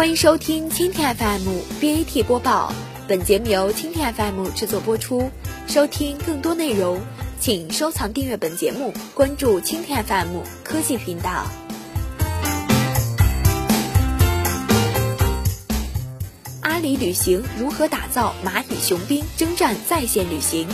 [0.00, 1.46] 欢迎收听蜻蜓 FM
[1.78, 2.72] BAT 播报，
[3.06, 5.30] 本节目由蜻蜓 FM 制作播出。
[5.68, 7.02] 收听更多内容，
[7.38, 11.44] 请收藏订阅本节目，关注蜻蜓 FM 科技频道。
[16.62, 20.66] 阿里旅行如何打造蚂蚁雄兵，征战在线旅行？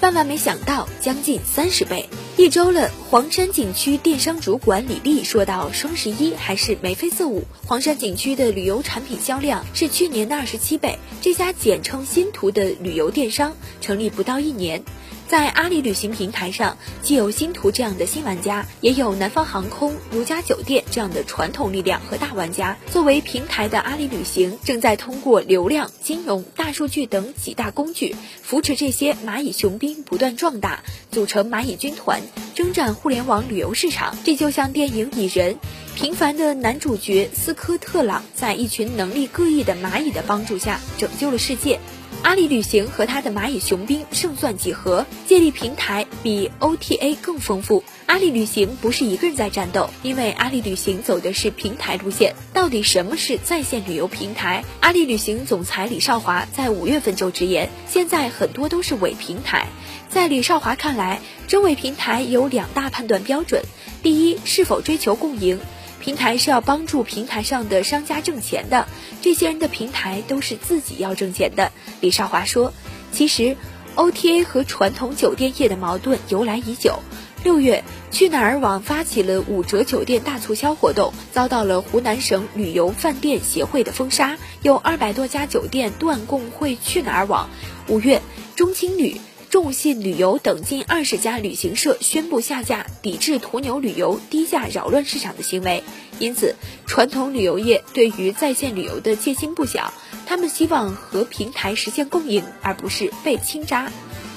[0.00, 2.08] 万万没想到，将近三十倍。
[2.42, 14.82] 一周了，黄山景区电商主管李丽说到：“双十一还是眉飞色舞，黄山景区的旅游产品销量是去年的二十七倍。”这家简称“新途”的旅游电商成立不到一年。
[15.32, 22.76] 在阿里旅行平台上，既有星途这样的新玩家，也有南方航空、如家酒店这样的传统力量和大玩家。
[22.90, 32.20] 作为平台的阿里旅行，正在通过流量、金融、大数据等几大工具，扶持这些蚂蚁雄兵不断壮大，组成蚂蚁军团，
[32.54, 34.14] 征战互联网旅游市场。
[34.24, 35.54] 这就像电影《蚁人》，
[35.94, 41.80] 平凡的男主角斯科特朗，在一群能力各异的蚂蚁的帮助下，拯救了世界。
[42.22, 45.04] 阿里旅行和它的蚂蚁雄兵胜算几何？
[45.26, 47.82] 借力平台比 OTA 更丰富。
[48.06, 52.36] 阿里旅行不是一个人在战斗，因为阿里旅行走的是平台路线。
[52.54, 54.64] 到底什么是在线旅游平台？
[54.80, 59.66] 阿里旅行总裁李少华在五月份就直言，现在很多都是伪平台。
[60.08, 63.62] 在李少华看来，真伪平台有两大判断标准：
[64.02, 65.58] 第一，是否追求共赢。
[66.02, 68.88] 平台是要帮助平台上的商家挣钱的，
[69.20, 71.70] 这些人的平台都是自己要挣钱的。
[72.00, 72.72] 李少华说
[73.12, 73.56] ：“其实
[73.94, 76.98] ，OTA 和传统酒店业的矛盾由来已久。
[77.44, 87.48] 六月，去哪儿网发起了五折酒店大促销活动，遭到了湖南省旅游饭店协会的封杀，有二百多家酒店断供会去哪儿网。
[87.86, 88.20] 五月，
[88.56, 89.20] 中青旅。”
[89.52, 95.84] 众信旅游等近二十家旅行社宣布下架，抵制途牛旅游低价扰乱市场的行为。
[96.18, 99.92] 因此，传统旅游业对于在线旅游的戒心不小，
[100.24, 103.92] 他们希望和平台实现共赢，而不是被倾轧。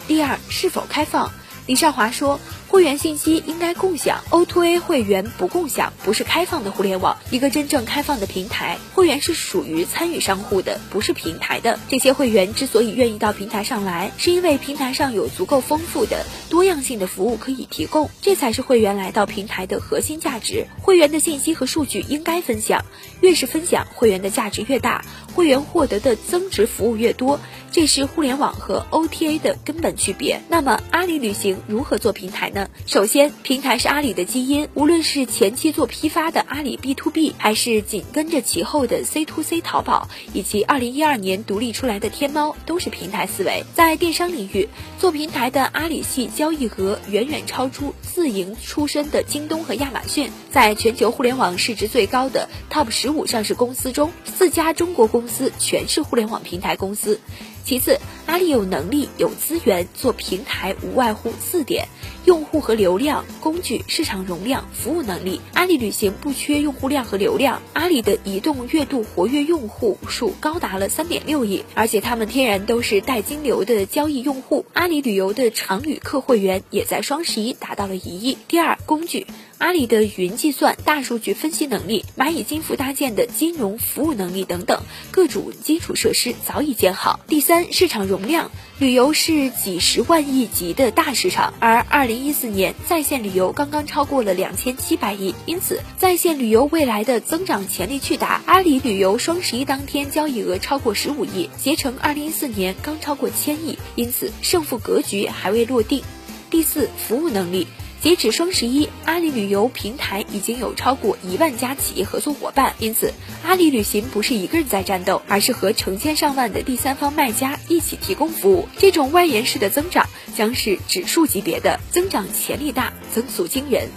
[0.05, 1.31] 第二，是否开放？
[1.65, 2.39] 李少华说。
[2.67, 7.15] 会员信息应该共享，O2A 会员不共享，不是开放的互联网。
[7.31, 11.79] 一个真正开放的平台，会员是属于参与商户的，不是平台的。
[11.87, 20.67] 这些会员之所以愿意到平台上来，是因为平台上有足够丰富的多样性的服务可以提供，这才是会员来到平台的核心价值。
[20.81, 22.85] 会员的信息和数据应该分享，
[23.19, 27.41] 越是分享，会员的价值越大，会员获得的增值服务越多。
[27.73, 30.41] 这是互联网和 OTA 的根本区别。
[30.47, 32.69] 那么，阿里旅行如何做平台呢？
[32.85, 43.65] 首先，平台是阿里的基因，无论是前期做批发的阿里 B to B，还是紧跟着其后的 C to C 淘宝，以及二零一二年独立出来的天猫，都是平台思维。
[43.73, 50.29] 在电商领域，做平台的阿里系交易额远远超出自营出身的京东和亚马逊。
[50.51, 57.19] 在全球互联网市值最高的 Top 十五上市公司中，四家中国公司全是互联网平台公司。
[57.65, 61.87] 其次，阿里有能力、有资源做平台，无外乎四点：
[62.23, 65.41] 用户和流量、工具、市场容量、服务能力。
[65.55, 74.67] 阿里旅行不缺用户量和流量，阿里的移动月度活跃用户数高达了三点六亿，而且他们天然都是带金流的交易用户。
[74.73, 78.37] 阿里旅游的常旅客会员也在双十一达到了一亿。
[78.47, 79.25] 第二，工具。
[79.57, 87.19] 阿里的云计算、大数据分析能力，蚂蚁金服搭建的金融服务能力等等，各种基础设施早已建好。
[87.27, 98.41] 第三，市场容量，旅游是几十万亿级的大市场，而二零一四年在线旅游刚刚超过了两千七百亿，因此在线旅游未来的增长潜力巨大。
[98.45, 106.03] 阿里旅游双十一当天交易额超过十五亿，携程二零一四年刚超过千亿，因此胜负格局还未落定。
[106.49, 107.67] 第四，服务能力。
[108.05, 113.11] 截止双十一，阿里旅游平台已经有超过一万家企业合作伙伴，因此
[113.43, 118.69] 阿里旅行不是一个人在战斗，而是和成千上万的第三方卖家一起提供服务。
[118.77, 123.89] 这种外延式的增长将是指数级别的增长，潜力大，增速惊人。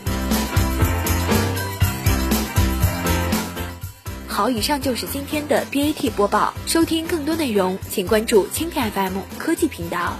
[4.26, 6.54] 好，以上就是今天的 BAT 播报。
[6.66, 10.16] 收听更多内容，请关注蜻蜓 FM 科技频道。